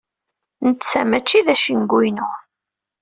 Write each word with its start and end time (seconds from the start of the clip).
Netta 0.67 1.01
mačči 1.09 1.39
d 1.45 1.47
acengu-inu. 1.53 2.29